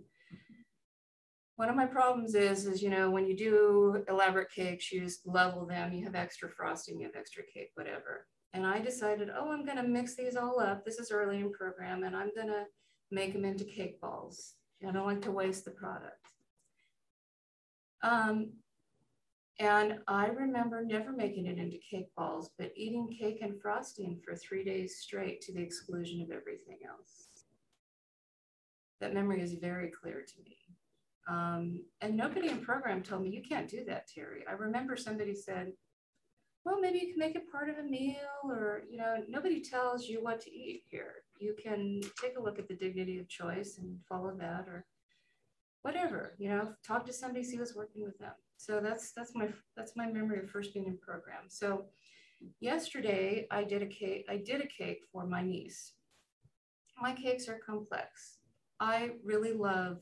one 1.56 1.70
of 1.70 1.76
my 1.76 1.86
problems 1.86 2.34
is, 2.36 2.66
is, 2.66 2.82
you 2.82 2.90
know, 2.90 3.12
when 3.12 3.28
you 3.28 3.38
do 3.38 4.04
elaborate 4.10 4.52
cakes, 4.52 4.92
you 4.92 5.02
just 5.02 5.28
level 5.28 5.66
them, 5.66 5.94
you 5.94 6.04
have 6.04 6.16
extra 6.16 6.50
frosting, 6.50 7.00
you 7.00 7.06
have 7.06 7.16
extra 7.16 7.44
cake, 7.44 7.72
whatever. 7.76 8.26
And 8.54 8.66
I 8.66 8.80
decided, 8.80 9.30
oh, 9.36 9.52
I'm 9.52 9.66
going 9.66 9.78
to 9.78 9.84
mix 9.84 10.16
these 10.16 10.36
all 10.36 10.60
up. 10.60 10.84
This 10.84 11.00
is 11.00 11.12
early 11.12 11.40
in 11.40 11.52
program, 11.52 12.04
and 12.04 12.16
I'm 12.16 12.32
going 12.36 12.48
to 12.48 12.66
make 13.12 13.34
them 13.34 13.46
into 13.46 13.64
cake 13.64 14.02
balls. 14.02 14.54
I 14.88 14.92
don't 14.92 15.08
like 15.08 15.22
to 15.22 15.32
waste 15.32 15.66
the 15.66 15.72
product. 15.72 16.28
Um, 18.02 18.52
and 19.60 20.00
I 20.08 20.28
remember 20.28 20.84
never 20.84 21.12
making 21.14 21.46
it 21.46 21.58
into 21.58 21.78
cake 21.90 22.10
balls, 22.18 22.50
but 22.58 22.74
eating 22.76 23.16
cake 23.18 23.40
and 23.42 23.62
frosting 23.62 24.20
for 24.26 24.36
three 24.36 24.64
days 24.64 24.98
straight 24.98 25.42
to 25.42 25.54
the 25.54 25.62
exclusion 25.62 26.22
of 26.22 26.32
everything 26.32 26.80
else. 26.88 27.28
That 29.00 29.14
memory 29.14 29.42
is 29.42 29.54
very 29.54 29.90
clear 29.90 30.24
to 30.26 30.44
me. 30.44 30.58
Um, 31.28 31.80
and 32.02 32.18
nobody 32.18 32.50
in 32.50 32.60
program 32.60 33.02
told 33.02 33.24
me, 33.24 33.30
you 33.30 33.42
can't 33.48 33.70
do 33.70 33.84
that, 33.86 34.08
Terry. 34.08 34.44
I 34.50 34.54
remember 34.54 34.98
somebody 34.98 35.34
said, 35.34 35.72
well, 36.66 36.80
maybe 36.80 37.00
you 37.00 37.14
can 37.14 37.20
make 37.20 37.36
it 37.36 37.52
part 37.52 37.70
of 37.70 37.78
a 37.78 37.84
meal 37.84 38.16
or, 38.46 38.84
you 38.90 38.98
know, 38.98 39.18
nobody 39.28 39.62
tells 39.62 40.08
you 40.08 40.24
what 40.24 40.42
to 40.42 40.52
eat 40.52 40.84
here. 40.90 41.16
You 41.40 41.56
can 41.62 42.02
take 42.22 42.38
a 42.38 42.42
look 42.42 42.58
at 42.58 42.68
the 42.68 42.76
dignity 42.76 43.20
of 43.20 43.28
choice 43.28 43.78
and 43.80 43.98
follow 44.08 44.34
that 44.40 44.68
or 44.68 44.86
whatever, 45.82 46.36
you 46.40 46.50
know, 46.50 46.74
talk 46.86 47.06
to 47.06 47.14
somebody, 47.14 47.44
see 47.44 47.60
what's 47.60 47.76
working 47.76 48.04
with 48.04 48.18
them. 48.18 48.32
So 48.56 48.80
that's, 48.82 49.12
that's 49.12 49.36
my, 49.36 49.50
that's 49.76 49.98
my 49.98 50.08
memory 50.08 50.40
of 50.40 50.50
first 50.50 50.74
being 50.74 50.88
in 50.88 50.98
program. 50.98 51.50
So 51.50 51.86
yesterday 52.62 53.46
I 53.52 53.66
did 53.66 53.82
a 53.82 53.88
cake, 53.88 54.26
I 54.30 54.38
did 54.38 54.62
a 54.62 54.68
cake 54.68 55.02
for 55.12 55.26
my 55.26 55.42
niece. 55.44 55.94
My 57.02 57.14
cakes 57.14 57.50
are 57.50 57.60
complex. 57.66 58.38
I 58.80 59.12
really 59.26 59.52
love 59.52 60.00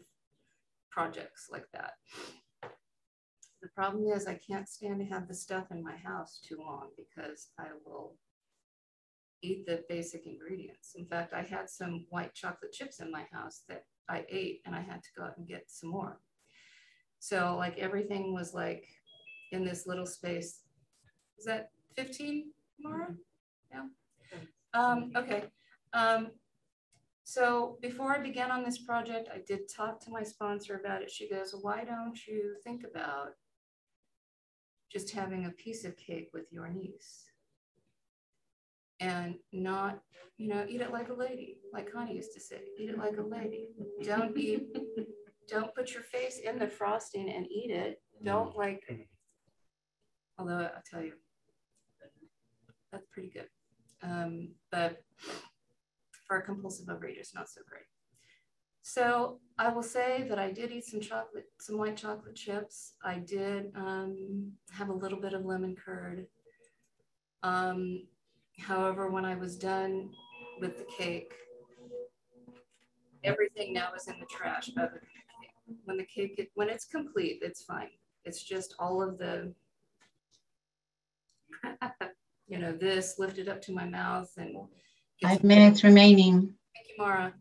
projects 0.92 1.48
like 1.52 1.66
that. 1.74 1.94
The 3.62 3.70
problem 3.76 4.08
is 4.08 4.28
I 4.28 4.40
can't 4.48 4.68
stand 4.68 5.00
to 5.00 5.06
have 5.06 5.28
the 5.28 5.34
stuff 5.34 5.66
in 5.72 5.84
my 5.84 5.96
house 5.96 6.40
too 6.44 6.58
long 6.60 6.90
because 6.98 7.50
I 7.60 7.68
will 7.86 8.16
eat 9.44 9.66
the 9.66 9.84
basic 9.88 10.26
ingredients. 10.26 10.94
In 10.96 11.06
fact, 11.06 11.34
I 11.34 11.42
had 11.42 11.70
some 11.70 12.06
white 12.10 12.34
chocolate 12.34 12.72
chips 12.72 13.00
in 13.00 13.12
my 13.12 13.26
house 13.32 13.62
that 13.70 13.86
I 14.10 14.26
ate 14.30 14.62
and 14.66 14.76
I 14.76 14.82
had 14.82 15.04
to 15.04 15.10
go 15.18 15.24
out 15.24 15.38
and 15.38 15.48
get 15.48 15.66
some 15.68 15.90
more. 15.90 16.20
So 17.20 17.56
like 17.58 17.78
everything 17.78 18.34
was 18.34 18.54
like 18.54 18.86
in 19.52 19.64
this 19.64 19.86
little 19.86 20.06
space. 20.06 20.62
Is 21.38 21.46
that 21.46 21.70
15, 21.96 22.52
Mara? 22.80 23.14
Yeah. 23.72 23.86
Um, 24.74 25.12
okay. 25.16 25.46
Um, 25.94 26.32
so 27.24 27.78
before 27.82 28.16
I 28.16 28.20
began 28.20 28.52
on 28.52 28.64
this 28.64 28.80
project, 28.80 29.30
I 29.34 29.40
did 29.48 29.62
talk 29.74 30.00
to 30.02 30.12
my 30.12 30.24
sponsor 30.24 30.80
about 30.80 31.02
it. 31.02 31.12
She 31.12 31.30
goes, 31.30 31.56
why 31.62 31.84
don't 31.84 32.18
you 32.28 32.56
think 32.64 32.84
about 32.84 33.30
just 34.92 35.12
having 35.12 35.46
a 35.46 35.52
piece 35.52 35.86
of 35.86 35.96
cake 35.98 36.30
with 36.34 36.52
your 36.52 36.68
niece? 36.70 37.26
And 39.00 39.36
not, 39.52 40.00
you 40.38 40.48
know, 40.48 40.66
eat 40.68 40.82
it 40.82 40.92
like 40.92 41.10
a 41.10 41.14
lady, 41.14 41.58
like 41.74 41.92
Connie 41.92 42.16
used 42.16 42.34
to 42.34 42.40
say, 42.40 42.62
eat 42.78 42.90
it 42.90 42.98
like 42.98 43.18
a 43.18 43.24
lady. 43.24 43.68
Don't 44.04 44.38
eat, 44.38 44.68
don't 45.48 45.74
put 45.74 45.94
your 45.94 46.04
face 46.04 46.40
in 46.40 46.60
the 46.60 46.68
frosting 46.68 47.30
and 47.32 47.46
eat 47.52 47.72
it. 47.72 48.02
Don't 48.24 48.56
like, 48.56 48.84
although 50.38 50.70
I'll 50.76 50.84
tell 50.90 51.02
you, 51.02 51.14
that's 52.92 53.08
pretty 53.12 53.30
good. 53.30 53.48
Um, 54.04 54.50
but 54.72 55.02
for 56.32 56.40
compulsive 56.40 56.86
overeaters, 56.86 57.36
not 57.36 57.50
so 57.50 57.60
great. 57.70 57.84
So 58.84 59.40
I 59.58 59.68
will 59.68 59.84
say 59.84 60.26
that 60.30 60.40
I 60.40 60.50
did 60.50 60.72
eat 60.72 60.86
some 60.86 61.02
chocolate, 61.02 61.50
some 61.60 61.78
white 61.78 61.98
chocolate 61.98 62.38
chips. 62.38 62.94
I 63.04 63.16
did 63.16 63.74
um, 63.76 64.54
have 64.72 64.88
a 64.88 64.94
little 64.94 65.20
bit 65.20 65.34
of 65.34 65.44
lemon 65.44 65.76
curd. 65.76 66.26
Um, 67.44 68.08
however, 68.58 69.10
when 69.10 69.26
I 69.26 69.36
was 69.36 69.58
done 69.58 70.10
with 70.62 70.78
the 70.78 70.86
cake, 70.98 71.34
everything 73.26 73.74
now 73.74 73.90
is 73.94 74.08
in 74.08 74.18
the 74.18 74.26
trash 74.28 74.68
the 74.68 74.84
cake. 74.84 75.76
When 75.84 75.98
the 75.98 76.06
cake, 76.06 76.50
when 76.54 76.70
it's 76.70 76.86
complete, 76.86 77.40
it's 77.42 77.66
fine. 77.66 77.90
It's 78.24 78.42
just 78.42 78.74
all 78.80 79.04
of 79.04 79.18
the, 79.18 79.54
you 82.48 82.58
know, 82.58 82.72
this 82.72 83.16
lifted 83.20 83.50
up 83.50 83.62
to 83.64 83.74
my 83.74 83.86
mouth 83.86 84.32
and 84.38 84.56
Five 85.22 85.44
minutes 85.44 85.84
remaining. 85.84 86.56
Thank 86.74 86.88
you, 86.90 86.96
Mara. 86.98 87.34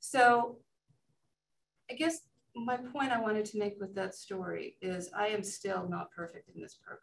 So 0.00 0.58
I 1.90 1.94
guess 1.94 2.20
my 2.54 2.76
point 2.76 3.10
I 3.10 3.20
wanted 3.20 3.46
to 3.46 3.58
make 3.58 3.80
with 3.80 3.94
that 3.94 4.14
story 4.14 4.76
is 4.82 5.10
I 5.16 5.28
am 5.28 5.42
still 5.42 5.88
not 5.88 6.10
perfect 6.10 6.50
in 6.54 6.60
this 6.60 6.74
program. 6.74 7.00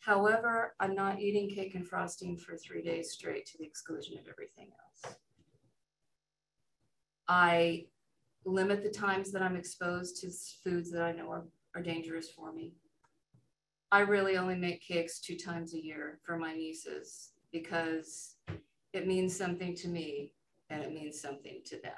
However, 0.00 0.74
I'm 0.80 0.94
not 0.94 1.20
eating 1.20 1.48
cake 1.48 1.76
and 1.76 1.86
frosting 1.86 2.36
for 2.36 2.56
three 2.56 2.82
days 2.82 3.12
straight 3.12 3.46
to 3.46 3.58
the 3.58 3.64
exclusion 3.64 4.18
of 4.18 4.26
everything 4.28 4.70
else. 5.04 5.16
I 7.28 7.86
limit 8.44 8.82
the 8.82 8.90
times 8.90 9.30
that 9.32 9.42
I'm 9.42 9.56
exposed 9.56 10.20
to 10.20 10.30
foods 10.62 10.90
that 10.90 11.02
I 11.02 11.12
know 11.12 11.30
are, 11.30 11.44
are 11.74 11.82
dangerous 11.82 12.30
for 12.30 12.52
me. 12.52 12.74
I 13.92 14.00
really 14.00 14.36
only 14.36 14.56
make 14.56 14.82
cakes 14.82 15.20
two 15.20 15.36
times 15.36 15.72
a 15.72 15.82
year 15.82 16.18
for 16.26 16.36
my 16.36 16.52
nieces 16.52 17.30
because 17.54 18.34
it 18.92 19.06
means 19.06 19.34
something 19.34 19.76
to 19.76 19.86
me 19.86 20.32
and 20.70 20.82
it 20.82 20.92
means 20.92 21.20
something 21.20 21.60
to 21.64 21.80
them. 21.80 21.92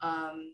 Um, 0.00 0.52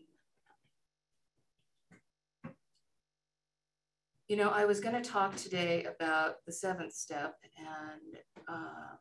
you 4.27 4.37
know, 4.37 4.49
I 4.49 4.65
was 4.65 4.79
going 4.79 4.99
to 4.99 5.07
talk 5.07 5.35
today 5.35 5.83
about 5.83 6.43
the 6.47 6.51
seventh 6.51 6.93
step 6.93 7.35
and 7.59 8.17
um, 8.47 8.97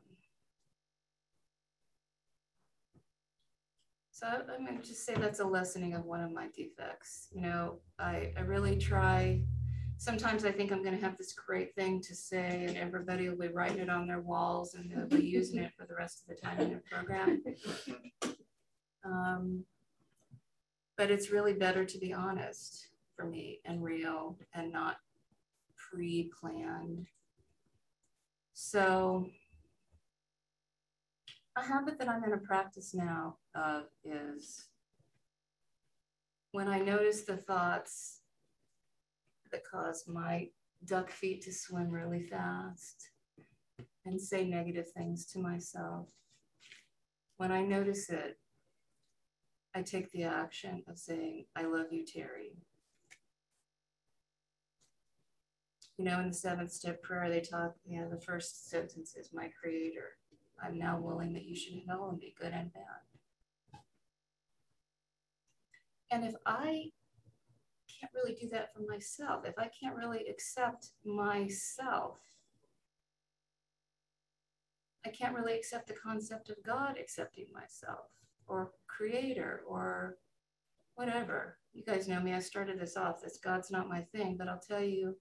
so 4.11 4.27
I'm 4.27 4.67
going 4.67 4.79
to 4.79 4.87
just 4.87 5.07
say 5.07 5.15
that's 5.15 5.41
a 5.41 5.47
lessening 5.47 5.95
of 5.95 6.05
one 6.05 6.21
of 6.21 6.31
my 6.31 6.49
defects. 6.55 7.29
You 7.33 7.41
know, 7.41 7.79
I, 7.99 8.35
I 8.37 8.41
really 8.43 8.77
try 8.77 9.45
sometimes 10.01 10.47
I 10.47 10.51
think 10.51 10.73
I'm 10.73 10.83
going 10.83 10.97
to 10.97 11.05
have 11.05 11.19
this 11.19 11.35
great 11.35 11.75
thing 11.75 12.01
to 12.01 12.15
say, 12.15 12.65
and 12.67 12.77
everybody 12.79 13.29
will 13.29 13.37
be 13.37 13.49
writing 13.49 13.81
it 13.81 13.91
on 13.91 14.07
their 14.07 14.23
walls 14.23 14.75
and 14.75 14.91
they'll 14.91 15.07
be 15.07 15.23
using 15.23 15.59
it 15.59 15.73
for 15.79 15.87
the 15.87 15.95
rest 15.95 16.23
of 16.23 16.35
the 16.35 16.41
time 16.41 16.59
in 16.59 16.71
their 16.71 16.83
program. 16.91 17.43
Um, 19.05 19.65
but 20.97 21.11
it's 21.11 21.31
really 21.31 21.53
better 21.53 21.85
to 21.85 21.99
be 21.99 22.15
honest 22.15 22.89
for 23.15 23.27
me 23.27 23.61
and 23.67 23.83
real 23.83 24.39
and 24.55 24.73
not 24.73 24.97
pre 25.77 26.31
planned. 26.41 27.07
So, 28.55 29.27
a 31.57 31.63
habit 31.63 31.99
that 31.99 32.09
I'm 32.09 32.21
going 32.21 32.39
to 32.39 32.47
practice 32.47 32.95
now 32.95 33.37
uh, 33.55 33.83
is 34.05 34.67
when 36.53 36.69
I 36.69 36.79
notice 36.79 37.23
the 37.23 37.37
thoughts 37.37 38.20
that 39.53 39.63
cause 39.71 40.05
my 40.07 40.49
duck 40.85 41.11
feet 41.11 41.43
to 41.43 41.53
swim 41.53 41.91
really 41.91 42.23
fast 42.23 43.11
and 44.05 44.21
say 44.21 44.45
negative 44.45 44.91
things 44.97 45.27
to 45.27 45.39
myself. 45.39 46.09
When 47.37 47.53
I 47.53 47.63
notice 47.63 48.11
it, 48.11 48.39
I 49.75 49.83
take 49.83 50.11
the 50.11 50.25
action 50.25 50.83
of 50.89 50.99
saying, 50.99 51.47
I 51.55 51.65
love 51.65 51.87
you, 51.93 52.05
Terry. 52.05 52.57
You 55.97 56.05
know, 56.07 56.21
in 56.21 56.29
the 56.29 56.35
seventh 56.35 56.73
step 56.73 57.03
prayer, 57.03 57.29
they 57.29 57.41
talk, 57.41 57.75
you 57.87 58.01
know, 58.01 58.09
the 58.09 58.21
first 58.21 58.69
sentence 58.71 59.15
is, 59.17 59.31
My 59.33 59.51
Creator, 59.61 60.17
I'm 60.63 60.79
now 60.79 60.99
willing 60.99 61.33
that 61.35 61.45
you 61.45 61.55
should 61.55 61.87
know 61.87 62.09
and 62.09 62.19
be 62.19 62.35
good 62.41 62.53
and 62.53 62.73
bad. 62.73 62.83
And 66.11 66.25
if 66.25 66.35
I 66.45 66.91
can't 68.01 68.13
really 68.15 68.35
do 68.35 68.49
that 68.51 68.73
for 68.73 68.81
myself, 68.89 69.45
if 69.45 69.59
I 69.59 69.69
can't 69.79 69.97
really 69.97 70.27
accept 70.29 70.91
myself, 71.05 72.19
I 75.05 75.11
can't 75.11 75.35
really 75.35 75.55
accept 75.55 75.89
the 75.89 75.95
concept 75.95 76.51
of 76.51 76.57
God 76.65 76.97
accepting 76.99 77.47
myself 77.53 78.07
or 78.47 78.73
creator 78.87 79.63
or 79.67 80.19
whatever. 80.95 81.59
You 81.73 81.85
guys 81.85 82.09
know 82.09 82.21
me, 82.21 82.35
I 82.35 82.41
started 82.41 82.81
this 82.81 82.97
off. 82.97 83.23
This 83.23 83.39
God's 83.43 83.71
not 83.71 83.89
my 83.89 84.03
thing, 84.13 84.37
but 84.37 84.49
I'll 84.49 84.61
tell 84.61 84.83
you, 84.83 85.17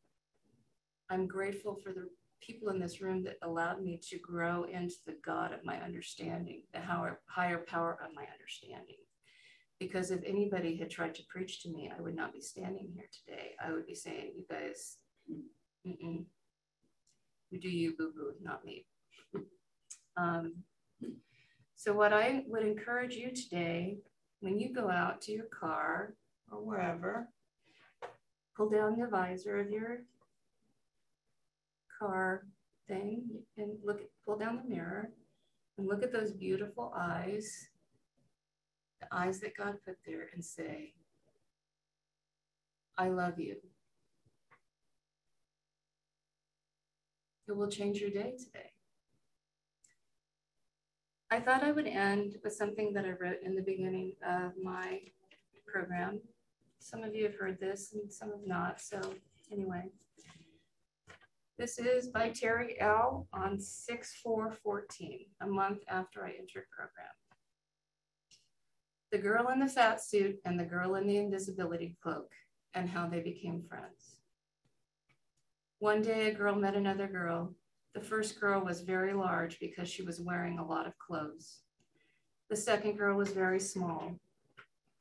I'm 1.10 1.28
grateful 1.28 1.76
for 1.76 1.94
the 1.94 2.10
people 2.42 2.70
in 2.70 2.80
this 2.80 3.02
room 3.02 3.24
that 3.24 3.38
allowed 3.42 3.82
me 3.82 4.00
to 4.10 4.18
grow 4.20 4.64
into 4.64 4.96
the 5.06 5.18
God 5.26 5.54
of 5.54 5.64
my 5.64 5.82
understanding, 5.82 6.64
the 6.74 6.80
higher 6.80 7.66
power 7.68 8.00
of 8.04 8.16
my 8.16 8.26
understanding. 8.34 8.98
Because 9.80 10.12
if 10.12 10.22
anybody 10.26 10.76
had 10.76 10.90
tried 10.90 11.16
to 11.16 11.24
preach 11.30 11.64
to 11.64 11.70
me, 11.70 11.90
I 11.96 12.02
would 12.02 12.16
not 12.16 12.34
be 12.34 12.42
standing 12.42 12.90
here 12.94 13.08
today. 13.26 13.52
I 13.64 13.72
would 13.72 13.88
be 13.88 13.96
saying, 13.96 14.34
you 14.36 14.44
guys, 14.50 14.98
you 15.86 16.26
do 17.60 17.70
you, 17.70 17.96
boo 17.98 18.12
boo, 18.16 18.34
not 18.42 18.66
me. 18.66 18.86
Um, 20.18 20.56
so, 21.76 21.94
what 21.94 22.12
I 22.12 22.44
would 22.46 22.64
encourage 22.64 23.16
you 23.16 23.32
today, 23.32 24.00
when 24.42 24.60
you 24.60 24.74
go 24.74 24.90
out 24.90 25.22
to 25.22 25.32
your 25.32 25.46
car 25.46 26.14
or 26.52 26.60
wherever, 26.60 27.30
pull 28.58 28.70
down 28.70 29.00
the 29.00 29.08
visor 29.08 29.62
of 29.62 29.70
your 29.70 30.00
car 31.98 32.44
thing 32.88 33.24
and 33.58 33.78
look, 33.84 34.02
pull 34.26 34.38
down 34.38 34.58
the 34.58 34.76
mirror 34.76 35.12
and 35.78 35.88
look 35.88 36.04
at 36.04 36.12
those 36.12 36.34
beautiful 36.34 36.94
eyes 36.98 37.70
the 39.00 39.08
eyes 39.12 39.40
that 39.40 39.58
God 39.58 39.76
put 39.86 39.98
there 40.06 40.30
and 40.34 40.44
say, 40.44 40.94
I 42.98 43.10
love 43.10 43.40
you. 43.40 43.56
It 47.48 47.56
will 47.56 47.70
change 47.70 48.00
your 48.00 48.10
day 48.10 48.36
today. 48.38 48.72
I 51.32 51.40
thought 51.40 51.64
I 51.64 51.72
would 51.72 51.88
end 51.88 52.36
with 52.44 52.54
something 52.54 52.94
that 52.94 53.06
I 53.06 53.12
wrote 53.12 53.40
in 53.44 53.56
the 53.56 53.62
beginning 53.62 54.14
of 54.28 54.52
my 54.62 55.00
program. 55.66 56.20
Some 56.80 57.04
of 57.04 57.16
you 57.16 57.24
have 57.24 57.36
heard 57.36 57.60
this 57.60 57.94
and 57.94 58.12
some 58.12 58.30
have 58.32 58.46
not. 58.46 58.82
So, 58.82 59.00
anyway, 59.52 59.84
this 61.58 61.78
is 61.78 62.08
by 62.08 62.30
Terry 62.30 62.80
L. 62.80 63.28
on 63.32 63.60
6 63.60 64.16
4 64.24 64.58
14, 64.64 65.26
a 65.42 65.48
month 65.48 65.80
after 65.88 66.26
I 66.26 66.32
entered 66.32 66.66
program 66.72 67.14
the 69.12 69.18
girl 69.18 69.48
in 69.48 69.60
the 69.60 69.68
fat 69.68 70.04
suit 70.04 70.38
and 70.46 70.60
the 70.60 70.66
girl 70.66 70.96
in 70.96 71.08
the 71.08 71.18
invisibility 71.18 71.96
cloak 72.02 72.32
and 72.74 72.88
how 72.88 73.08
they 73.08 73.22
became 73.22 73.64
friends. 73.68 74.18
One 75.80 76.02
day, 76.02 76.28
a 76.28 76.34
girl 76.34 76.56
met 76.56 76.76
another 76.76 77.08
girl. 77.08 77.56
The 77.96 78.02
first 78.02 78.40
girl 78.40 78.64
was 78.64 78.82
very 78.82 79.14
large 79.14 79.60
because 79.60 79.90
she 79.90 80.04
was 80.04 80.22
wearing 80.22 80.60
a 80.60 80.66
lot 80.66 80.86
of 80.86 80.98
clothes. 81.00 81.62
The 82.50 82.56
second 82.56 82.98
girl 82.98 83.18
was 83.18 83.30
very 83.32 83.60
small. 83.60 84.16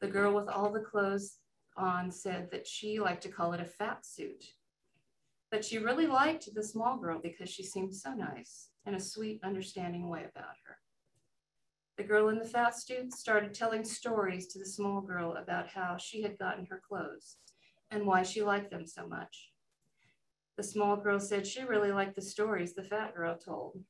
The 0.01 0.09
girl 0.09 0.35
with 0.35 0.49
all 0.49 0.73
the 0.73 0.81
clothes 0.81 1.39
on 1.77 2.11
said 2.11 2.51
that 2.53 2.67
she 2.67 3.01
liked 3.01 3.23
to 3.25 3.29
call 3.29 3.53
it 3.53 3.61
a 3.61 3.65
fat 3.65 4.07
suit, 4.07 4.45
but 5.51 5.65
she 5.65 5.79
really 5.79 6.07
liked 6.07 6.49
the 6.55 6.63
small 6.63 6.97
girl 6.97 7.21
because 7.23 7.51
she 7.51 7.63
seemed 7.63 7.95
so 7.95 8.15
nice 8.15 8.69
and 8.87 8.97
a 8.97 9.01
sweet, 9.01 9.41
understanding 9.43 10.09
way 10.09 10.21
about 10.21 10.55
her. 10.65 10.77
The 11.99 12.05
girl 12.05 12.29
in 12.29 12.39
the 12.39 12.45
fat 12.45 12.79
suit 12.79 13.13
started 13.13 13.53
telling 13.53 13.85
stories 13.85 14.47
to 14.49 14.59
the 14.61 14.65
small 14.65 15.01
girl 15.01 15.35
about 15.35 15.67
how 15.67 15.97
she 15.97 16.23
had 16.23 16.39
gotten 16.39 16.65
her 16.67 16.81
clothes 16.89 17.39
and 17.91 18.07
why 18.07 18.23
she 18.23 18.41
liked 18.41 18.71
them 18.71 18.87
so 18.87 19.09
much. 19.09 19.51
The 20.57 20.63
small 20.63 20.97
girl 20.97 21.19
said 21.19 21.45
she 21.45 21.65
really 21.65 21.91
liked 21.91 22.15
the 22.15 22.23
stories 22.23 22.73
the 22.73 22.85
fat 22.85 23.17
girl 23.17 23.37
told. 23.37 23.81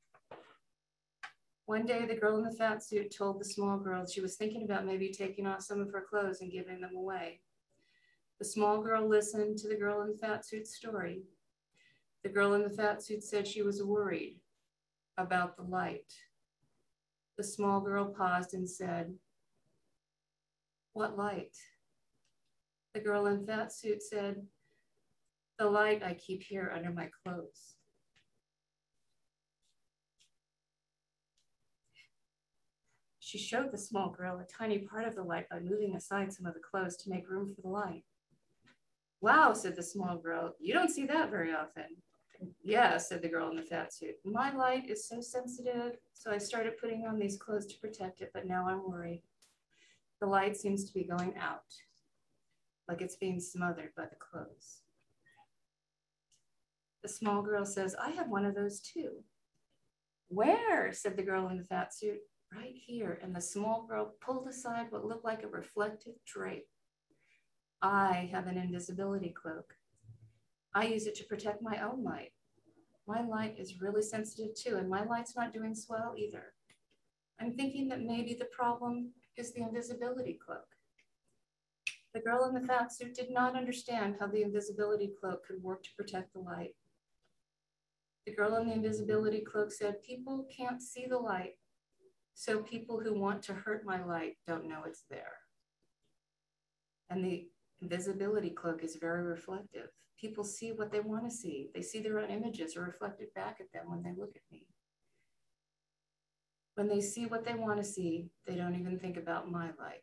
One 1.67 1.85
day, 1.85 2.07
the 2.07 2.17
girl 2.17 2.39
in 2.39 2.45
the 2.45 2.57
fat 2.57 2.83
suit 2.83 3.15
told 3.15 3.39
the 3.41 3.45
small 3.45 3.77
girl 3.77 4.07
she 4.07 4.23
was 4.23 4.37
thinking 4.37 4.63
about 4.63 4.87
maybe 4.87 5.11
taking 5.11 5.47
off 5.47 5.61
some 5.61 5.79
of 5.79 5.93
her 5.93 6.07
clothes 6.09 6.41
and 6.41 6.51
giving 6.51 6.81
them 6.81 6.97
away. 6.97 7.41
The 8.39 8.47
small 8.47 8.81
girl 8.81 9.07
listened 9.07 9.59
to 9.59 9.69
the 9.69 9.77
girl 9.77 10.01
in 10.01 10.13
the 10.13 10.17
fat 10.17 10.47
suit's 10.47 10.75
story. 10.75 11.25
The 12.23 12.31
girl 12.31 12.55
in 12.55 12.63
the 12.63 12.71
fat 12.71 13.03
suit 13.03 13.23
said 13.23 13.47
she 13.47 13.61
was 13.61 13.83
worried 13.83 14.41
about 15.19 15.59
the 15.59 15.63
light 15.63 16.11
the 17.39 17.45
small 17.45 17.81
girl 17.81 18.05
paused 18.05 18.53
and 18.53 18.69
said, 18.69 19.15
What 20.93 21.17
light? 21.17 21.57
The 22.95 23.01
girl 23.01 23.27
in 23.27 23.47
fat 23.47 23.73
suit 23.73 24.03
said, 24.03 24.45
The 25.57 25.71
light 25.71 26.03
I 26.03 26.15
keep 26.15 26.43
here 26.43 26.73
under 26.75 26.91
my 26.91 27.09
clothes. 27.23 27.77
She 33.21 33.39
showed 33.39 33.71
the 33.71 33.79
small 33.79 34.11
girl 34.11 34.41
a 34.41 34.45
tiny 34.45 34.79
part 34.79 35.07
of 35.07 35.15
the 35.15 35.23
light 35.23 35.49
by 35.49 35.61
moving 35.61 35.95
aside 35.95 36.33
some 36.33 36.47
of 36.47 36.55
the 36.55 36.61
clothes 36.61 36.97
to 36.97 37.11
make 37.11 37.31
room 37.31 37.55
for 37.55 37.61
the 37.61 37.69
light. 37.69 38.05
Wow, 39.21 39.53
said 39.53 39.77
the 39.77 39.83
small 39.83 40.17
girl. 40.17 40.57
You 40.59 40.75
don't 40.75 40.91
see 40.91 41.07
that 41.07 41.31
very 41.31 41.53
often. 41.53 41.99
Yeah, 42.63 42.97
said 42.99 43.23
the 43.23 43.29
girl 43.29 43.51
in 43.51 43.57
the 43.57 43.63
fat 43.63 43.93
suit. 43.93 44.17
My 44.25 44.55
light 44.55 44.89
is 44.89 45.09
so 45.09 45.21
sensitive, 45.21 45.97
so 46.13 46.31
I 46.31 46.39
started 46.39 46.79
putting 46.79 47.07
on 47.07 47.19
these 47.19 47.37
clothes 47.37 47.67
to 47.67 47.81
protect 47.81 48.21
it, 48.21 48.31
but 48.33 48.47
now 48.47 48.69
I'm 48.69 48.89
worried. 48.89 49.23
The 50.21 50.27
light 50.27 50.57
seems 50.57 50.85
to 50.85 50.95
be 50.95 51.05
going 51.05 51.35
out, 51.39 51.75
like 52.89 53.01
it's 53.01 53.17
being 53.17 53.41
smothered 53.41 53.95
by 53.97 54.05
the 54.05 54.17
clothes. 54.17 54.83
The 57.03 57.09
small 57.09 57.43
girl 57.43 57.65
says, 57.65 57.95
I 57.95 58.11
have 58.11 58.29
one 58.29 58.45
of 58.45 58.55
those 58.55 58.81
too. 58.81 59.25
Where? 60.29 60.93
said 60.93 61.17
the 61.17 61.23
girl 61.23 61.49
in 61.49 61.57
the 61.57 61.65
fat 61.65 61.95
suit. 61.95 62.19
right 62.55 62.75
here. 62.75 63.19
And 63.23 63.35
the 63.35 63.41
small 63.41 63.87
girl 63.89 64.15
pulled 64.21 64.49
aside 64.49 64.87
what 64.91 65.05
looked 65.05 65.25
like 65.25 65.43
a 65.43 65.49
reflective 65.49 66.15
drape. 66.27 66.69
I 67.81 68.29
have 68.33 68.47
an 68.47 68.59
invisibility 68.59 69.31
cloak. 69.31 69.78
I 70.75 70.87
use 70.87 71.07
it 71.07 71.15
to 71.17 71.25
protect 71.25 71.63
my 71.63 71.83
own 71.83 72.05
light. 72.05 72.33
My 73.07 73.23
light 73.23 73.57
is 73.59 73.81
really 73.81 74.03
sensitive 74.03 74.55
too, 74.55 74.77
and 74.77 74.89
my 74.89 75.05
light's 75.05 75.35
not 75.35 75.53
doing 75.53 75.75
swell 75.75 76.15
either. 76.17 76.53
I'm 77.41 77.55
thinking 77.55 77.89
that 77.89 78.03
maybe 78.03 78.35
the 78.35 78.47
problem 78.47 79.13
is 79.37 79.53
the 79.53 79.63
invisibility 79.63 80.39
cloak. 80.45 80.67
The 82.15 82.21
girl 82.21 82.47
in 82.47 82.55
the 82.55 82.67
fat 82.67 82.93
suit 82.93 83.15
did 83.15 83.31
not 83.31 83.57
understand 83.57 84.17
how 84.19 84.27
the 84.27 84.43
invisibility 84.43 85.13
cloak 85.21 85.47
could 85.47 85.63
work 85.63 85.83
to 85.85 85.91
protect 85.97 86.33
the 86.33 86.41
light. 86.41 86.75
The 88.27 88.35
girl 88.35 88.57
in 88.57 88.67
the 88.67 88.75
invisibility 88.75 89.41
cloak 89.41 89.73
said, 89.73 90.03
People 90.03 90.47
can't 90.55 90.83
see 90.83 91.07
the 91.07 91.19
light, 91.19 91.55
so 92.35 92.63
people 92.63 93.01
who 93.01 93.19
want 93.19 93.43
to 93.45 93.55
hurt 93.55 93.87
my 93.87 94.05
light 94.05 94.37
don't 94.47 94.69
know 94.69 94.83
it's 94.87 95.05
there. 95.09 95.39
And 97.09 97.25
the 97.25 97.49
invisibility 97.81 98.51
cloak 98.51 98.83
is 98.83 98.97
very 98.97 99.23
reflective. 99.23 99.89
People 100.21 100.43
see 100.43 100.73
what 100.73 100.91
they 100.91 101.01
want 101.01 101.25
to 101.25 101.35
see. 101.35 101.71
They 101.75 101.83
see 101.83 102.01
their 102.01 102.19
own 102.19 102.31
images 102.31 102.77
are 102.77 102.83
reflected 102.83 103.33
back 103.35 103.59
at 103.61 103.73
them 103.73 103.91
when 103.91 104.03
they 104.03 104.19
look 104.19 104.35
at 104.35 104.43
me. 104.51 104.67
When 106.75 106.89
they 106.89 107.01
see 107.01 107.27
what 107.27 107.45
they 107.45 107.55
want 107.55 107.79
to 107.79 107.85
see, 107.85 108.31
they 108.47 108.55
don't 108.55 108.75
even 108.75 108.99
think 108.99 109.17
about 109.17 109.51
my 109.51 109.67
light. 109.79 110.03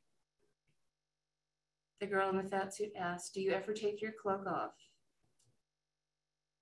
The 1.99 2.07
girl 2.07 2.29
in 2.29 2.37
the 2.37 2.43
fat 2.43 2.73
suit 2.73 2.91
asked, 2.97 3.33
Do 3.33 3.41
you 3.41 3.51
ever 3.51 3.73
take 3.73 4.01
your 4.01 4.11
cloak 4.21 4.45
off? 4.47 4.73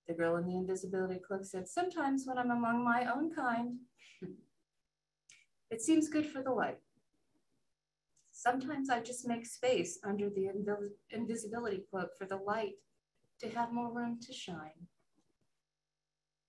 The 0.07 0.13
girl 0.13 0.35
in 0.37 0.45
the 0.45 0.55
invisibility 0.55 1.19
cloak 1.19 1.45
said, 1.45 1.67
Sometimes 1.67 2.25
when 2.25 2.37
I'm 2.37 2.51
among 2.51 2.83
my 2.83 3.11
own 3.13 3.33
kind, 3.33 3.77
it 5.71 5.81
seems 5.81 6.09
good 6.09 6.27
for 6.27 6.43
the 6.43 6.51
light. 6.51 6.79
Sometimes 8.31 8.89
I 8.89 8.99
just 8.99 9.27
make 9.27 9.45
space 9.45 9.99
under 10.03 10.29
the 10.29 10.49
invisibility 11.11 11.83
cloak 11.89 12.09
for 12.17 12.25
the 12.25 12.37
light 12.37 12.73
to 13.39 13.49
have 13.49 13.71
more 13.71 13.91
room 13.91 14.19
to 14.21 14.33
shine. 14.33 14.87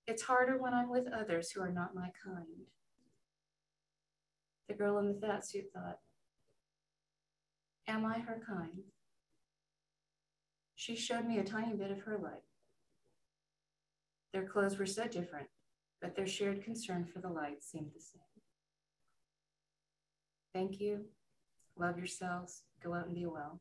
It's 0.06 0.22
harder 0.22 0.58
when 0.58 0.74
I'm 0.74 0.90
with 0.90 1.06
others 1.12 1.50
who 1.50 1.62
are 1.62 1.72
not 1.72 1.94
my 1.94 2.10
kind. 2.24 2.66
The 4.68 4.74
girl 4.74 4.98
in 4.98 5.08
the 5.08 5.20
fat 5.20 5.46
suit 5.46 5.64
thought, 5.72 5.98
Am 7.86 8.04
I 8.04 8.18
her 8.18 8.40
kind? 8.46 8.84
She 10.74 10.96
showed 10.96 11.26
me 11.26 11.38
a 11.38 11.44
tiny 11.44 11.74
bit 11.74 11.90
of 11.90 12.00
her 12.00 12.18
light. 12.18 12.42
Their 14.32 14.46
clothes 14.46 14.78
were 14.78 14.86
so 14.86 15.06
different, 15.06 15.48
but 16.00 16.16
their 16.16 16.26
shared 16.26 16.62
concern 16.62 17.06
for 17.06 17.20
the 17.20 17.28
light 17.28 17.62
seemed 17.62 17.90
the 17.94 18.00
same. 18.00 18.22
Thank 20.52 20.80
you. 20.80 21.06
Love 21.78 21.98
yourselves. 21.98 22.62
Go 22.82 22.94
out 22.94 23.06
and 23.06 23.14
be 23.14 23.26
well. 23.26 23.60